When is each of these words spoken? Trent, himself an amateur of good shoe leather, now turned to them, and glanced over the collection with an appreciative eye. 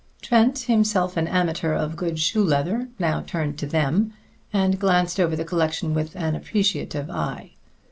Trent, 0.19 0.57
himself 0.61 1.15
an 1.15 1.27
amateur 1.27 1.73
of 1.75 1.95
good 1.95 2.17
shoe 2.17 2.43
leather, 2.43 2.89
now 2.97 3.21
turned 3.21 3.59
to 3.59 3.67
them, 3.67 4.13
and 4.51 4.79
glanced 4.79 5.19
over 5.19 5.35
the 5.35 5.45
collection 5.45 5.93
with 5.93 6.15
an 6.15 6.33
appreciative 6.33 7.07
eye. 7.11 7.51